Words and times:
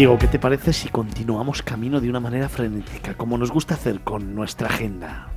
Diego, 0.00 0.16
¿qué 0.16 0.28
te 0.28 0.38
parece 0.38 0.72
si 0.72 0.88
continuamos 0.88 1.60
camino 1.60 2.00
de 2.00 2.08
una 2.08 2.20
manera 2.20 2.48
frenética, 2.48 3.12
como 3.12 3.36
nos 3.36 3.50
gusta 3.50 3.74
hacer 3.74 4.00
con 4.00 4.34
nuestra 4.34 4.68
agenda? 4.68 5.28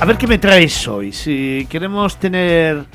A 0.00 0.04
ver 0.06 0.16
qué 0.16 0.26
me 0.26 0.38
traes 0.38 0.88
hoy. 0.88 1.12
Si 1.12 1.66
queremos 1.68 2.16
tener 2.16 2.86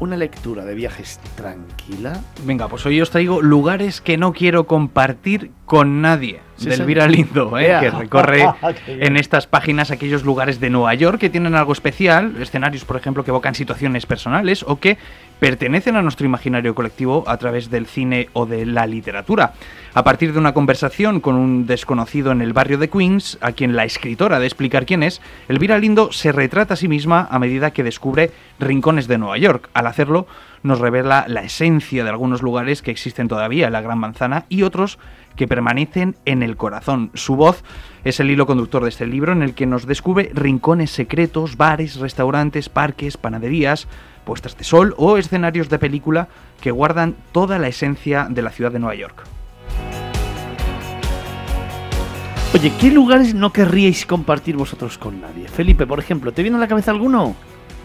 una 0.00 0.16
lectura 0.16 0.64
de 0.64 0.74
viajes 0.74 1.20
tranquila. 1.36 2.20
Venga, 2.44 2.66
pues 2.66 2.84
hoy 2.86 3.00
os 3.00 3.10
traigo 3.10 3.40
lugares 3.40 4.00
que 4.00 4.16
no 4.16 4.32
quiero 4.32 4.66
compartir 4.66 5.52
con 5.64 6.00
nadie. 6.02 6.40
Sí, 6.56 6.68
de. 6.68 6.74
Elvira 6.76 7.08
Lindo, 7.08 7.58
¿eh? 7.58 7.76
Que 7.80 7.90
recorre 7.98 8.46
en 8.86 9.16
estas 9.16 9.46
páginas 9.46 9.90
aquellos 9.90 10.24
lugares 10.24 10.60
de 10.60 10.70
Nueva 10.70 10.94
York 10.94 11.18
que 11.18 11.30
tienen 11.30 11.54
algo 11.54 11.72
especial, 11.72 12.34
escenarios, 12.40 12.84
por 12.84 12.96
ejemplo, 12.96 13.24
que 13.24 13.30
evocan 13.30 13.54
situaciones 13.54 14.06
personales 14.06 14.64
o 14.66 14.78
que 14.78 14.98
pertenecen 15.40 15.96
a 15.96 16.02
nuestro 16.02 16.26
imaginario 16.26 16.74
colectivo 16.74 17.24
a 17.26 17.36
través 17.36 17.70
del 17.70 17.86
cine 17.86 18.28
o 18.32 18.46
de 18.46 18.64
la 18.66 18.86
literatura. 18.86 19.52
A 19.92 20.04
partir 20.04 20.32
de 20.32 20.38
una 20.38 20.54
conversación 20.54 21.20
con 21.20 21.34
un 21.34 21.66
desconocido 21.66 22.32
en 22.32 22.40
el 22.40 22.52
barrio 22.52 22.78
de 22.78 22.88
Queens, 22.88 23.38
a 23.40 23.52
quien 23.52 23.76
la 23.76 23.84
escritora 23.84 24.38
de 24.38 24.46
explicar 24.46 24.86
quién 24.86 25.02
es, 25.02 25.20
Elvira 25.48 25.78
Lindo 25.78 26.12
se 26.12 26.32
retrata 26.32 26.74
a 26.74 26.76
sí 26.76 26.88
misma 26.88 27.28
a 27.30 27.38
medida 27.38 27.72
que 27.72 27.82
descubre 27.82 28.30
rincones 28.58 29.08
de 29.08 29.18
Nueva 29.18 29.38
York. 29.38 29.68
Al 29.74 29.86
hacerlo, 29.86 30.26
nos 30.64 30.80
revela 30.80 31.26
la 31.28 31.42
esencia 31.42 32.02
de 32.02 32.10
algunos 32.10 32.42
lugares 32.42 32.82
que 32.82 32.90
existen 32.90 33.28
todavía 33.28 33.70
la 33.70 33.82
Gran 33.82 33.98
Manzana 33.98 34.46
y 34.48 34.62
otros 34.62 34.98
que 35.36 35.46
permanecen 35.46 36.16
en 36.24 36.42
el 36.42 36.56
corazón. 36.56 37.10
Su 37.12 37.36
voz 37.36 37.62
es 38.02 38.18
el 38.18 38.30
hilo 38.30 38.46
conductor 38.46 38.82
de 38.82 38.88
este 38.88 39.06
libro 39.06 39.32
en 39.32 39.42
el 39.42 39.54
que 39.54 39.66
nos 39.66 39.86
descubre 39.86 40.30
rincones 40.32 40.90
secretos, 40.90 41.58
bares, 41.58 41.96
restaurantes, 41.96 42.70
parques, 42.70 43.18
panaderías, 43.18 43.88
puestas 44.24 44.56
de 44.56 44.64
sol 44.64 44.94
o 44.96 45.18
escenarios 45.18 45.68
de 45.68 45.78
película 45.78 46.28
que 46.62 46.70
guardan 46.70 47.14
toda 47.32 47.58
la 47.58 47.68
esencia 47.68 48.26
de 48.30 48.40
la 48.42 48.50
ciudad 48.50 48.72
de 48.72 48.78
Nueva 48.78 48.94
York. 48.94 49.22
Oye, 52.54 52.72
¿qué 52.80 52.90
lugares 52.90 53.34
no 53.34 53.52
querríais 53.52 54.06
compartir 54.06 54.56
vosotros 54.56 54.96
con 54.96 55.20
nadie? 55.20 55.46
Felipe, 55.48 55.86
por 55.86 55.98
ejemplo, 55.98 56.32
¿te 56.32 56.40
viene 56.40 56.56
a 56.56 56.60
la 56.60 56.68
cabeza 56.68 56.90
alguno? 56.90 57.34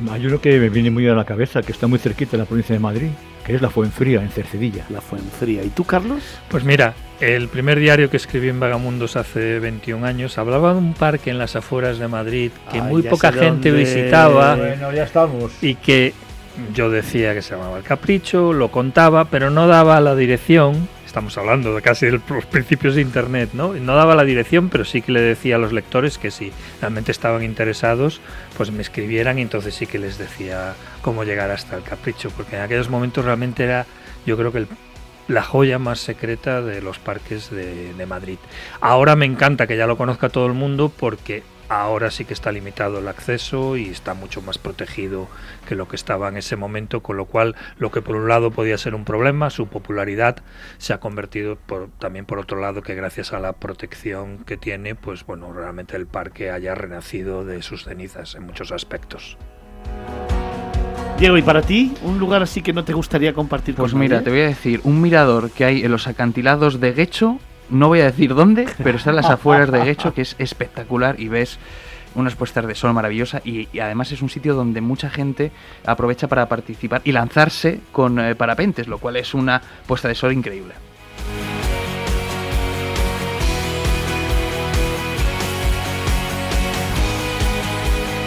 Hay 0.09 0.25
uno 0.25 0.39
que 0.39 0.58
me 0.59 0.69
viene 0.69 0.92
muy 0.92 1.08
a 1.08 1.14
la 1.14 1.25
cabeza, 1.25 1.61
que 1.61 1.72
está 1.72 1.88
muy 1.88 2.00
cerquita 2.00 2.31
de 2.31 2.38
la 2.39 2.45
provincia 2.45 2.73
de 2.73 2.80
Madrid, 2.80 3.09
que 3.45 3.55
es 3.55 3.61
la 3.61 3.69
Fuenfría, 3.69 4.22
en 4.22 4.30
Cercedilla. 4.30 4.86
La 4.89 5.02
Fuenfría. 5.02 5.64
¿Y 5.64 5.69
tú, 5.69 5.83
Carlos? 5.83 6.23
Pues 6.50 6.64
mira, 6.64 6.94
el 7.19 7.47
primer 7.50 7.80
diario 7.80 8.09
que 8.09 8.17
escribí 8.17 8.47
en 8.50 8.59
Vagamundos 8.59 9.16
hace 9.17 9.59
21 9.59 10.06
años 10.06 10.38
hablaba 10.38 10.72
de 10.73 10.80
un 10.80 10.94
parque 10.94 11.31
en 11.31 11.38
las 11.38 11.56
afueras 11.56 12.00
de 12.00 12.08
Madrid 12.08 12.52
que 12.72 12.80
Ay, 12.80 12.88
muy 12.88 13.02
poca 13.03 13.31
gente 13.31 13.69
dónde. 13.72 13.83
visitaba 13.83 14.56
Bueno, 14.56 14.94
ya 14.94 15.03
estamos. 15.03 15.52
y 15.61 15.75
que 15.75 16.13
yo 16.73 16.89
decía 16.89 17.34
que 17.34 17.41
se 17.41 17.56
llamaba 17.56 17.78
El 17.78 17.84
Capricho, 17.84 18.53
lo 18.53 18.69
contaba, 18.69 19.25
pero 19.25 19.50
no 19.50 19.67
daba 19.67 20.00
la 20.02 20.16
dirección. 20.16 20.88
Estamos 21.09 21.35
hablando 21.39 21.73
de 21.73 21.81
casi 21.81 22.05
de 22.05 22.21
los 22.29 22.45
principios 22.45 22.93
de 22.93 23.02
Internet, 23.02 23.49
¿no? 23.53 23.73
No 23.73 23.95
daba 23.95 24.13
la 24.13 24.23
dirección, 24.23 24.69
pero 24.69 24.85
sí 24.85 25.02
que 25.02 25.11
le 25.11 25.19
decía 25.21 25.55
a 25.55 25.57
los 25.57 25.73
lectores 25.73 26.19
que 26.19 26.29
si 26.29 26.51
realmente 26.81 27.11
estaban 27.11 27.41
interesados, 27.43 28.21
pues 28.55 28.69
me 28.69 28.83
escribieran 28.83 29.39
y 29.39 29.41
entonces 29.41 29.73
sí 29.73 29.88
que 29.88 29.97
les 29.97 30.19
decía 30.19 30.75
cómo 31.01 31.23
llegar 31.23 31.49
hasta 31.49 31.75
El 31.77 31.81
Capricho, 31.81 32.29
porque 32.29 32.57
en 32.57 32.61
aquellos 32.61 32.89
momentos 32.91 33.25
realmente 33.25 33.63
era, 33.63 33.88
yo 34.27 34.38
creo 34.38 34.51
que 34.51 34.59
el- 34.59 34.67
la 35.27 35.41
joya 35.41 35.79
más 35.79 36.00
secreta 36.00 36.61
de 36.61 36.79
los 36.84 37.00
parques 37.00 37.50
de, 37.50 37.95
de 37.95 38.05
Madrid. 38.05 38.38
Ahora 38.79 39.16
me 39.16 39.25
encanta 39.25 39.66
que 39.66 39.78
ya 39.78 39.88
lo 39.88 39.97
conozca 39.97 40.29
todo 40.29 40.45
el 40.45 40.53
mundo 40.53 40.91
porque 40.95 41.41
ahora 41.69 42.09
sí 42.12 42.25
que 42.25 42.34
está 42.34 42.52
limitado 42.52 43.00
el 43.00 43.07
acceso 43.07 43.78
y 43.78 43.90
está 43.90 44.13
mucho 44.16 44.41
más 44.41 44.57
protegido 44.57 45.28
que 45.68 45.75
lo 45.75 45.88
que 45.88 45.96
estaba 45.96 46.28
en 46.28 46.38
ese 46.38 46.56
momento, 46.56 47.02
con 47.02 47.16
lo 47.18 47.25
cual 47.25 47.56
lo 47.78 47.91
que 47.91 48.02
por 48.02 48.16
un 48.16 48.28
lado 48.28 48.52
podía 48.52 48.78
ser 48.78 48.96
un 48.96 49.06
problema, 49.06 49.50
su 49.52 49.68
popularidad 49.68 50.38
se 50.79 50.94
ha 50.94 51.00
convertido 51.00 51.56
por, 51.56 51.90
también 52.00 52.25
por 52.25 52.40
otro 52.40 52.59
lado 52.59 52.81
que 52.81 52.96
gracias 52.96 53.31
a 53.34 53.40
la 53.40 53.53
protección 53.53 54.40
que 54.40 54.58
tiene, 54.58 54.96
pues 54.96 55.25
bueno, 55.25 55.53
realmente 55.53 55.96
el 55.96 56.08
parque 56.08 56.50
haya 56.52 56.75
renacido 56.75 57.46
de 57.46 57.62
sus 57.62 57.84
cenizas 57.85 58.35
en 58.35 58.46
muchos 58.46 58.72
aspectos. 58.72 59.38
Diego, 61.19 61.38
¿y 61.38 61.41
para 61.41 61.62
ti? 61.62 61.94
¿Un 62.03 62.18
lugar 62.18 62.41
así 62.41 62.62
que 62.62 62.72
no 62.72 62.85
te 62.85 62.94
gustaría 62.94 63.34
compartir 63.34 63.75
Pues 63.75 63.91
con 63.91 64.00
mira, 64.00 64.16
nadie? 64.18 64.24
te 64.25 64.29
voy 64.31 64.40
a 64.41 64.47
decir, 64.47 64.79
un 64.85 65.02
mirador 65.02 65.52
que 65.52 65.66
hay 65.66 65.84
en 65.84 65.91
los 65.91 66.08
acantilados 66.08 66.79
de 66.79 66.94
Guecho, 66.94 67.40
no 67.69 67.88
voy 67.88 68.02
a 68.02 68.06
decir 68.06 68.34
dónde, 68.34 68.68
pero 68.84 68.97
está 68.97 69.09
en 69.12 69.18
las 69.18 69.25
afueras 69.30 69.72
de 69.72 69.84
Guecho, 69.84 70.13
que 70.13 70.22
es 70.22 70.35
espectacular 70.40 71.19
y 71.19 71.28
ves 71.28 71.59
unas 72.16 72.35
puestas 72.35 72.66
de 72.66 72.75
sol 72.75 72.94
maravillosa 72.94 73.41
y, 73.46 73.68
y 73.72 73.80
además 73.80 74.12
es 74.12 74.22
un 74.22 74.30
sitio 74.30 74.56
donde 74.56 74.81
mucha 74.81 75.09
gente 75.09 75.52
aprovecha 75.85 76.28
para 76.28 76.47
participar 76.47 77.02
y 77.03 77.12
lanzarse 77.12 77.81
con 77.91 78.19
eh, 78.19 78.35
parapentes, 78.35 78.88
lo 78.88 78.97
cual 78.97 79.18
es 79.18 79.34
una 79.34 79.62
puesta 79.85 80.08
de 80.08 80.16
sol 80.16 80.34
increíble. 80.34 80.88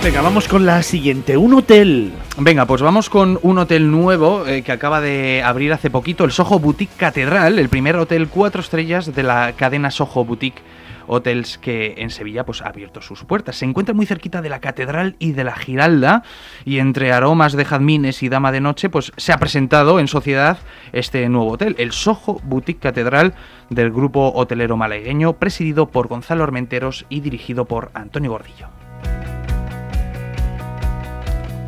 Venga, 0.03 0.21
vamos 0.21 0.49
con 0.49 0.67
la 0.67 0.83
siguiente. 0.83 1.37
Un 1.37 1.55
hotel. 1.55 2.13
Venga, 2.37 2.67
pues 2.67 2.83
vamos 2.83 3.09
con 3.09 3.39
un 3.43 3.59
hotel 3.59 3.89
nuevo 3.89 4.45
eh, 4.49 4.63
que 4.63 4.73
acaba 4.73 5.01
de 5.01 5.45
abrir 5.45 5.73
hace 5.73 5.91
poquito, 5.91 6.25
el 6.25 6.33
Soho 6.33 6.59
Boutique 6.59 6.97
Catedral, 6.97 7.61
el 7.61 7.69
primer 7.69 7.95
hotel 7.95 8.27
cuatro 8.27 8.63
estrellas 8.63 9.15
de 9.15 9.23
la 9.23 9.53
cadena 9.53 9.93
Soho 9.93 10.25
Boutique 10.25 10.61
Hotels 11.07 11.57
que 11.57 11.95
en 11.99 12.11
Sevilla 12.11 12.45
pues 12.45 12.63
ha 12.63 12.69
abierto 12.71 13.01
sus 13.01 13.23
puertas. 13.23 13.55
Se 13.55 13.65
encuentra 13.65 13.95
muy 13.95 14.05
cerquita 14.05 14.43
de 14.43 14.49
la 14.49 14.59
Catedral 14.59 15.15
y 15.21 15.33
de 15.33 15.45
la 15.45 15.55
Giralda 15.55 16.25
y 16.65 16.81
entre 16.81 17.13
aromas 17.13 17.53
de 17.53 17.65
jazmines 17.65 18.25
y 18.25 18.29
dama 18.29 18.51
de 18.51 18.61
noche 18.61 18.91
pues 18.91 19.13
se 19.17 19.33
ha 19.33 19.39
presentado 19.39 20.01
en 20.01 20.09
sociedad 20.09 20.59
este 20.93 21.29
nuevo 21.29 21.53
hotel, 21.53 21.77
el 21.79 21.93
Soho 21.93 22.41
Boutique 22.43 22.81
Catedral 22.81 23.35
del 23.71 23.93
grupo 23.93 24.33
hotelero 24.35 24.77
malagueño 24.77 25.35
presidido 25.35 25.87
por 25.87 26.09
Gonzalo 26.09 26.43
Armenteros 26.43 27.07
y 27.09 27.21
dirigido 27.21 27.67
por 27.67 27.93
Antonio 27.95 28.33
Gordillo. 28.33 28.72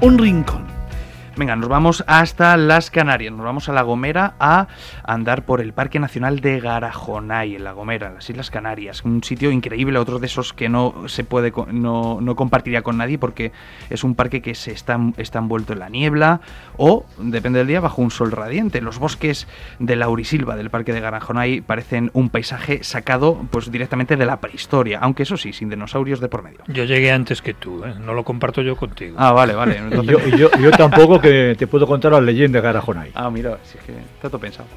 Un 0.04 0.18
rincón. 0.18 0.63
Venga, 1.36 1.56
nos 1.56 1.68
vamos 1.68 2.04
hasta 2.06 2.56
las 2.56 2.90
Canarias, 2.92 3.32
nos 3.32 3.44
vamos 3.44 3.68
a 3.68 3.72
La 3.72 3.82
Gomera 3.82 4.34
a 4.38 4.68
andar 5.02 5.44
por 5.44 5.60
el 5.60 5.72
Parque 5.72 5.98
Nacional 5.98 6.38
de 6.38 6.60
Garajonay, 6.60 7.56
en 7.56 7.64
La 7.64 7.72
Gomera, 7.72 8.06
en 8.06 8.14
las 8.14 8.30
Islas 8.30 8.52
Canarias. 8.52 9.04
Un 9.04 9.24
sitio 9.24 9.50
increíble, 9.50 9.98
otro 9.98 10.20
de 10.20 10.26
esos 10.26 10.52
que 10.52 10.68
no 10.68 10.94
se 11.08 11.24
puede, 11.24 11.50
co- 11.50 11.66
no, 11.68 12.20
no 12.20 12.36
compartiría 12.36 12.82
con 12.82 12.98
nadie 12.98 13.18
porque 13.18 13.50
es 13.90 14.04
un 14.04 14.14
parque 14.14 14.42
que 14.42 14.54
se 14.54 14.70
está, 14.70 14.96
está 15.16 15.40
envuelto 15.40 15.72
en 15.72 15.80
la 15.80 15.88
niebla 15.88 16.40
o, 16.76 17.04
depende 17.18 17.58
del 17.58 17.66
día, 17.66 17.80
bajo 17.80 18.00
un 18.00 18.12
sol 18.12 18.30
radiante. 18.30 18.80
Los 18.80 19.00
bosques 19.00 19.48
de 19.80 19.96
Laurisilva 19.96 20.54
del 20.54 20.70
Parque 20.70 20.92
de 20.92 21.00
Garajonay 21.00 21.62
parecen 21.62 22.12
un 22.14 22.30
paisaje 22.30 22.84
sacado 22.84 23.44
pues 23.50 23.72
directamente 23.72 24.16
de 24.16 24.24
la 24.24 24.38
prehistoria, 24.40 25.00
aunque 25.02 25.24
eso 25.24 25.36
sí, 25.36 25.52
sin 25.52 25.68
dinosaurios 25.68 26.20
de 26.20 26.28
por 26.28 26.44
medio. 26.44 26.60
Yo 26.68 26.84
llegué 26.84 27.10
antes 27.10 27.42
que 27.42 27.54
tú, 27.54 27.82
¿eh? 27.84 27.92
no 28.00 28.14
lo 28.14 28.22
comparto 28.24 28.62
yo 28.62 28.76
contigo. 28.76 29.16
Ah, 29.18 29.32
vale, 29.32 29.54
vale. 29.54 29.78
Entonces- 29.90 30.30
yo, 30.30 30.36
yo, 30.36 30.50
y 30.58 30.62
yo 30.62 30.70
tampoco 30.70 31.20
que 31.24 31.56
te 31.58 31.66
puedo 31.66 31.86
contar 31.86 32.12
la 32.12 32.20
leyenda 32.20 32.58
de 32.58 32.62
Garajonay. 32.62 33.10
Ah, 33.14 33.30
mira, 33.30 33.58
si 33.64 33.78
es 33.78 33.84
que 33.84 33.92
está 33.92 34.28
todo 34.28 34.40
pensado. 34.40 34.68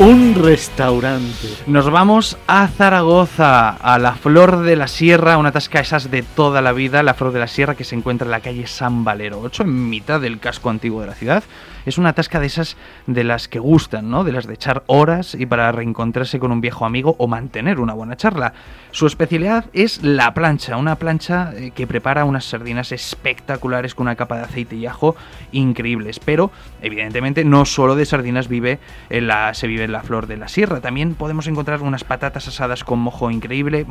Un 0.00 0.36
restaurante. 0.36 1.48
Nos 1.66 1.90
vamos 1.90 2.38
a 2.46 2.68
Zaragoza, 2.68 3.70
a 3.70 3.98
la 3.98 4.12
Flor 4.12 4.60
de 4.60 4.76
la 4.76 4.86
Sierra, 4.86 5.38
una 5.38 5.50
tasca 5.50 5.80
esas 5.80 6.08
de 6.08 6.22
toda 6.22 6.62
la 6.62 6.72
vida, 6.72 7.02
la 7.02 7.14
Flor 7.14 7.32
de 7.32 7.40
la 7.40 7.48
Sierra 7.48 7.74
que 7.74 7.82
se 7.82 7.96
encuentra 7.96 8.24
en 8.24 8.30
la 8.30 8.38
calle 8.38 8.68
San 8.68 9.02
Valero 9.02 9.40
8, 9.40 9.64
en 9.64 9.88
mitad 9.88 10.20
del 10.20 10.38
casco 10.38 10.70
antiguo 10.70 11.00
de 11.00 11.08
la 11.08 11.14
ciudad. 11.14 11.42
Es 11.86 11.98
una 11.98 12.12
tasca 12.12 12.40
de 12.40 12.46
esas 12.46 12.76
de 13.06 13.24
las 13.24 13.48
que 13.48 13.58
gustan, 13.58 14.10
¿no? 14.10 14.24
De 14.24 14.32
las 14.32 14.46
de 14.46 14.54
echar 14.54 14.84
horas 14.86 15.34
y 15.34 15.46
para 15.46 15.72
reencontrarse 15.72 16.38
con 16.38 16.52
un 16.52 16.60
viejo 16.60 16.84
amigo 16.84 17.16
o 17.18 17.26
mantener 17.26 17.80
una 17.80 17.94
buena 17.94 18.16
charla. 18.16 18.52
Su 18.90 19.06
especialidad 19.06 19.66
es 19.72 20.02
la 20.02 20.34
plancha, 20.34 20.76
una 20.76 20.96
plancha 20.96 21.52
eh, 21.54 21.72
que 21.74 21.86
prepara 21.86 22.24
unas 22.24 22.44
sardinas 22.44 22.92
espectaculares 22.92 23.94
con 23.94 24.06
una 24.06 24.16
capa 24.16 24.36
de 24.36 24.44
aceite 24.44 24.76
y 24.76 24.86
ajo 24.86 25.16
increíbles, 25.52 26.20
pero 26.20 26.50
evidentemente 26.82 27.44
no 27.44 27.64
solo 27.64 27.96
de 27.96 28.06
sardinas 28.06 28.48
vive 28.48 28.78
en 29.10 29.26
la, 29.26 29.54
se 29.54 29.66
vive 29.66 29.84
en 29.84 29.92
la 29.92 30.02
flor 30.02 30.26
de 30.26 30.36
la 30.36 30.48
sierra, 30.48 30.80
también 30.80 31.14
podemos 31.14 31.46
encontrar 31.46 31.82
unas 31.82 32.04
patatas 32.04 32.48
asadas 32.48 32.84
con 32.84 32.98
mojo 32.98 33.30
increíble, 33.30 33.86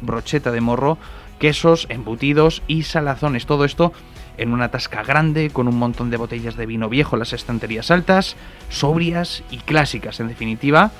brocheta 0.00 0.50
de 0.50 0.60
morro, 0.60 0.98
quesos, 1.38 1.86
embutidos 1.90 2.62
y 2.66 2.82
salazones, 2.82 3.46
todo 3.46 3.64
esto 3.64 3.92
en 4.38 4.52
una 4.52 4.70
tasca 4.70 5.02
grande 5.02 5.50
con 5.50 5.68
un 5.68 5.76
montón 5.76 6.10
de 6.10 6.16
botellas 6.16 6.56
de 6.56 6.66
vino 6.66 6.88
viejo 6.88 7.16
en 7.16 7.20
las 7.20 7.32
estanterías 7.32 7.90
altas, 7.90 8.36
sobrias 8.70 9.42
y 9.50 9.58
clásicas, 9.58 10.20
en 10.20 10.28
definitiva. 10.28 10.90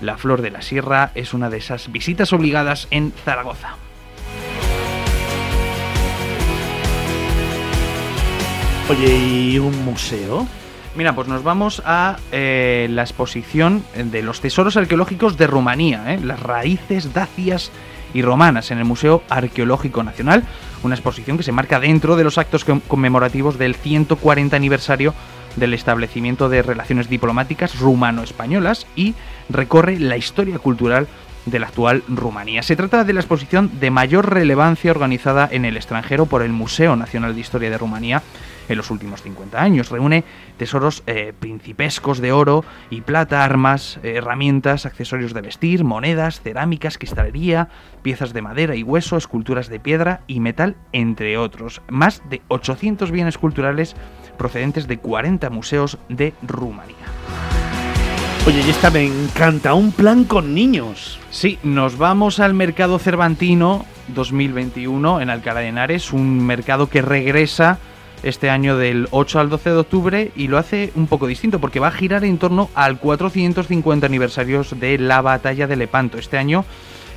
La 0.00 0.16
Flor 0.18 0.42
de 0.42 0.50
la 0.50 0.62
Sierra 0.62 1.10
es 1.14 1.34
una 1.34 1.50
de 1.50 1.58
esas 1.58 1.90
visitas 1.90 2.32
obligadas 2.32 2.88
en 2.90 3.12
Zaragoza. 3.24 3.76
Oye, 8.90 9.16
¿y 9.16 9.58
un 9.58 9.84
museo? 9.84 10.46
Mira, 10.94 11.14
pues 11.14 11.26
nos 11.26 11.42
vamos 11.42 11.82
a 11.84 12.18
eh, 12.30 12.86
la 12.90 13.02
exposición 13.02 13.82
de 13.96 14.22
los 14.22 14.40
tesoros 14.40 14.76
arqueológicos 14.76 15.36
de 15.36 15.46
Rumanía, 15.46 16.14
¿eh? 16.14 16.20
las 16.22 16.38
raíces 16.38 17.12
dacias 17.12 17.72
y 18.14 18.22
romanas 18.22 18.70
en 18.70 18.78
el 18.78 18.84
Museo 18.86 19.22
Arqueológico 19.28 20.02
Nacional, 20.02 20.44
una 20.82 20.94
exposición 20.94 21.36
que 21.36 21.42
se 21.42 21.52
marca 21.52 21.80
dentro 21.80 22.16
de 22.16 22.24
los 22.24 22.38
actos 22.38 22.64
conmemorativos 22.64 23.58
del 23.58 23.74
140 23.74 24.56
aniversario 24.56 25.14
del 25.56 25.74
establecimiento 25.74 26.48
de 26.48 26.62
relaciones 26.62 27.08
diplomáticas 27.08 27.78
rumano-españolas 27.78 28.86
y 28.96 29.14
recorre 29.48 29.98
la 29.98 30.16
historia 30.16 30.58
cultural 30.58 31.06
de 31.46 31.58
la 31.58 31.66
actual 31.66 32.02
Rumanía. 32.08 32.62
Se 32.62 32.76
trata 32.76 33.04
de 33.04 33.12
la 33.12 33.20
exposición 33.20 33.70
de 33.78 33.90
mayor 33.90 34.32
relevancia 34.32 34.90
organizada 34.90 35.48
en 35.50 35.64
el 35.64 35.76
extranjero 35.76 36.26
por 36.26 36.42
el 36.42 36.52
Museo 36.52 36.96
Nacional 36.96 37.34
de 37.34 37.40
Historia 37.40 37.70
de 37.70 37.78
Rumanía 37.78 38.22
en 38.68 38.76
los 38.76 38.90
últimos 38.90 39.22
50 39.22 39.60
años. 39.60 39.90
Reúne 39.90 40.24
tesoros 40.56 41.02
eh, 41.06 41.32
principescos 41.38 42.20
de 42.20 42.32
oro 42.32 42.64
y 42.90 43.00
plata, 43.00 43.44
armas, 43.44 43.98
eh, 44.02 44.14
herramientas, 44.16 44.86
accesorios 44.86 45.34
de 45.34 45.42
vestir, 45.42 45.84
monedas, 45.84 46.40
cerámicas, 46.40 46.98
cristalería, 46.98 47.68
piezas 48.02 48.32
de 48.32 48.42
madera 48.42 48.76
y 48.76 48.82
hueso, 48.82 49.16
esculturas 49.16 49.68
de 49.68 49.80
piedra 49.80 50.20
y 50.26 50.40
metal, 50.40 50.76
entre 50.92 51.38
otros. 51.38 51.82
Más 51.88 52.22
de 52.28 52.42
800 52.48 53.10
bienes 53.10 53.38
culturales 53.38 53.96
procedentes 54.38 54.86
de 54.86 54.98
40 54.98 55.50
museos 55.50 55.98
de 56.08 56.34
Rumanía. 56.42 56.96
Oye, 58.46 58.60
y 58.60 58.68
esta 58.68 58.90
me 58.90 59.04
encanta, 59.04 59.72
un 59.72 59.90
plan 59.90 60.24
con 60.24 60.54
niños. 60.54 61.18
Sí, 61.30 61.58
nos 61.62 61.96
vamos 61.96 62.40
al 62.40 62.52
mercado 62.52 62.98
cervantino 62.98 63.86
2021 64.08 65.22
en 65.22 65.30
Alcalá 65.30 65.60
de 65.60 65.68
Henares, 65.68 66.12
un 66.12 66.44
mercado 66.44 66.88
que 66.88 67.00
regresa 67.00 67.78
este 68.24 68.50
año 68.50 68.76
del 68.76 69.06
8 69.10 69.38
al 69.38 69.50
12 69.50 69.70
de 69.70 69.76
octubre 69.76 70.32
y 70.34 70.48
lo 70.48 70.58
hace 70.58 70.90
un 70.96 71.06
poco 71.06 71.26
distinto 71.26 71.60
porque 71.60 71.78
va 71.78 71.88
a 71.88 71.92
girar 71.92 72.24
en 72.24 72.38
torno 72.38 72.70
al 72.74 72.98
450 72.98 74.06
aniversarios 74.06 74.78
de 74.80 74.98
la 74.98 75.20
batalla 75.20 75.66
de 75.66 75.76
Lepanto. 75.76 76.18
Este 76.18 76.38
año 76.38 76.64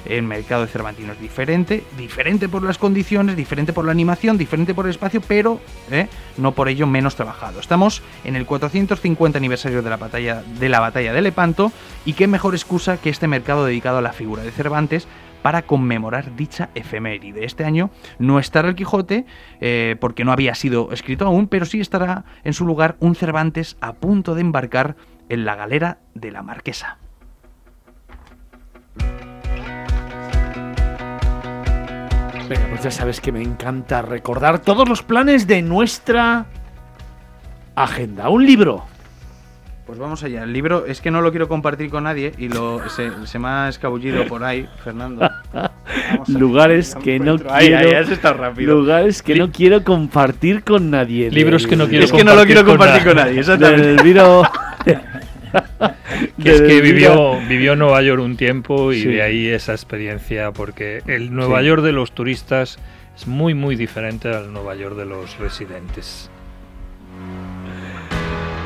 el 0.06 0.24
mercado 0.24 0.62
de 0.62 0.68
Cervantino 0.68 1.14
es 1.14 1.20
diferente, 1.20 1.84
diferente 1.98 2.48
por 2.48 2.64
las 2.64 2.78
condiciones, 2.78 3.36
diferente 3.36 3.74
por 3.74 3.86
la 3.86 3.92
animación, 3.92 4.38
diferente 4.38 4.74
por 4.74 4.86
el 4.86 4.92
espacio, 4.92 5.22
pero 5.22 5.60
eh, 5.92 6.08
no 6.38 6.54
por 6.54 6.70
ello 6.70 6.88
menos 6.88 7.16
trabajado. 7.16 7.60
Estamos 7.60 8.02
en 8.24 8.36
el 8.36 8.46
450 8.46 9.38
aniversario 9.38 9.82
de 9.82 9.90
la 9.90 9.98
batalla 9.98 10.44
de 10.60 10.70
la 10.70 10.80
batalla 10.80 11.14
de 11.14 11.22
Lepanto 11.22 11.72
y 12.06 12.14
qué 12.14 12.28
mejor 12.28 12.54
excusa 12.54 12.98
que 12.98 13.10
este 13.10 13.28
mercado 13.28 13.66
dedicado 13.66 13.98
a 13.98 14.02
la 14.02 14.14
figura 14.14 14.44
de 14.44 14.52
Cervantes 14.52 15.08
para 15.48 15.62
conmemorar 15.62 16.36
dicha 16.36 16.68
efeméride. 16.76 17.46
Este 17.46 17.64
año 17.64 17.90
no 18.20 18.38
estará 18.38 18.68
el 18.68 18.76
Quijote 18.76 19.26
eh, 19.62 19.96
porque 20.02 20.26
no 20.26 20.34
había 20.34 20.54
sido 20.56 20.92
escrito 20.92 21.26
aún, 21.26 21.48
pero 21.48 21.66
sí 21.66 21.80
estará 21.80 22.26
en 22.44 22.52
su 22.52 22.66
lugar 22.66 22.98
un 23.00 23.16
Cervantes 23.16 23.78
a 23.80 23.94
punto 23.94 24.36
de 24.36 24.42
embarcar 24.42 24.98
en 25.30 25.46
la 25.46 25.56
galera 25.56 26.00
de 26.16 26.32
la 26.32 26.42
Marquesa. 26.42 26.98
Venga, 32.50 32.68
pues 32.68 32.84
ya 32.84 32.92
sabes 32.92 33.22
que 33.22 33.32
me 33.32 33.42
encanta 33.42 34.02
recordar 34.02 34.60
todos 34.60 34.90
los 34.90 35.02
planes 35.02 35.48
de 35.48 35.62
nuestra 35.62 36.48
agenda. 37.74 38.28
Un 38.28 38.46
libro. 38.46 38.84
Pues 39.88 40.00
vamos 40.00 40.22
allá. 40.24 40.44
El 40.44 40.52
libro 40.52 40.86
es 40.86 41.00
que 41.00 41.12
no 41.12 41.22
lo 41.22 41.32
quiero 41.32 41.48
compartir 41.48 41.90
con 41.90 42.04
nadie 42.04 42.34
y 42.38 42.50
lo, 42.50 42.88
se, 42.90 43.10
se 43.26 43.40
me 43.40 43.48
ha 43.48 43.70
escabullido 43.70 44.26
por 44.28 44.44
ahí, 44.44 44.68
Fernando. 44.84 45.30
Lugares 46.28 46.94
que 47.02 47.20
no 47.20 47.38
quiero. 47.38 47.54
ahí, 47.54 47.72
has 47.94 48.10
estado 48.10 48.36
rápido. 48.36 48.76
Lugares 48.76 49.24
que 49.24 49.36
no 49.36 49.50
quiero 49.50 49.84
compartir 49.86 50.64
con 50.66 50.92
nadie. 50.92 51.32
Libros 51.32 51.66
que 51.66 51.78
no 51.78 51.88
quiero 51.88 52.04
Es 52.04 52.12
que 52.12 52.26
no 52.26 52.36
lo 52.36 52.46
quiero 52.46 52.66
compartir 52.66 53.04
con 53.06 53.14
con 53.16 53.24
nadie, 53.26 53.40
exactamente. 53.40 53.88
Del 53.88 54.06
libro. 54.06 54.44
Que 56.44 56.52
es 56.52 56.62
que 56.62 56.82
vivió, 56.82 57.40
vivió 57.48 57.74
en 57.74 57.80
Nueva 57.80 58.02
York 58.02 58.22
un 58.22 58.36
tiempo 58.38 58.92
y 58.92 59.02
Sí. 59.02 59.08
de 59.08 59.22
ahí 59.22 59.48
esa 59.48 59.72
experiencia, 59.72 60.52
porque 60.52 61.02
el 61.08 61.34
Nueva 61.34 61.62
Sí. 61.62 61.68
York 61.68 61.82
de 61.84 61.94
los 61.94 62.12
turistas 62.12 62.78
es 63.16 63.28
muy, 63.28 63.54
muy 63.54 63.76
diferente 63.76 64.28
al 64.30 64.52
Nueva 64.52 64.76
York 64.76 64.96
de 64.98 65.06
los 65.06 65.38
residentes. 65.40 66.30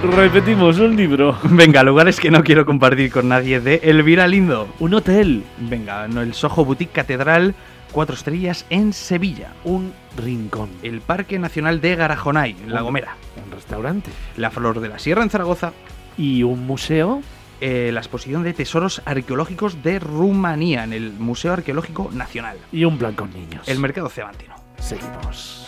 Repetimos, 0.04 0.80
un 0.80 0.96
libro. 0.96 1.38
Venga, 1.44 1.84
lugares 1.84 2.20
que 2.20 2.32
no 2.32 2.44
quiero 2.44 2.66
compartir 2.66 3.12
con 3.12 3.30
nadie 3.30 3.60
de 3.60 3.76
Elvira 3.84 4.28
Lindo. 4.28 4.68
Un 4.80 4.96
hotel. 4.96 5.44
Venga, 5.60 6.08
no, 6.08 6.22
el 6.22 6.34
Soho 6.34 6.66
Boutique 6.66 6.92
Catedral, 6.92 7.54
cuatro 7.92 8.16
estrellas 8.16 8.66
en 8.70 8.94
Sevilla. 8.94 9.54
Un 9.64 9.94
rincón. 10.18 10.70
El 10.82 11.02
Parque 11.02 11.38
Nacional 11.38 11.82
de 11.82 11.96
Garajonay, 11.96 12.56
en 12.64 12.74
La 12.74 12.82
Gomera. 12.82 13.16
Un 13.46 13.52
restaurante. 13.52 14.10
La 14.38 14.50
Flor 14.50 14.80
de 14.80 14.90
la 14.90 14.98
Sierra 15.00 15.22
en 15.24 15.30
Zaragoza. 15.30 15.72
Y 16.18 16.44
un 16.44 16.66
museo. 16.66 17.22
eh, 17.62 17.92
la 17.94 18.00
exposición 18.00 18.42
de 18.44 18.54
tesoros 18.54 19.04
arqueológicos 19.06 19.84
de 19.84 20.00
Rumanía 20.00 20.84
en 20.84 20.94
el 20.94 21.14
Museo 21.14 21.54
Arqueológico 21.54 22.10
Nacional. 22.12 22.58
Y 22.72 22.86
un 22.86 22.98
plan 22.98 23.14
con 23.14 23.32
niños. 23.32 23.68
El 23.68 23.78
mercado 23.80 24.10
cebantino. 24.10 24.56
Seguimos. 24.80 25.68